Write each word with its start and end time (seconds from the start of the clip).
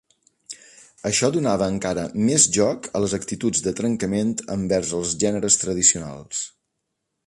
Això 1.09 1.29
donava 1.35 1.67
encara 1.73 2.07
més 2.31 2.49
joc 2.59 2.89
a 2.99 3.03
les 3.05 3.15
actituds 3.19 3.63
de 3.69 3.77
trencament 3.83 4.35
envers 4.59 4.99
els 5.03 5.17
gèneres 5.27 5.63
tradicionals. 5.67 6.47